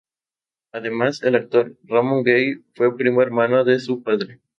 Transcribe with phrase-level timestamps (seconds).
[0.71, 4.39] Además, el actor Ramón Gay fue primo hermano de su padre.